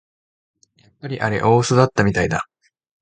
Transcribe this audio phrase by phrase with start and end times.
[0.81, 2.47] やっぱりあれ大うそだったみたいだ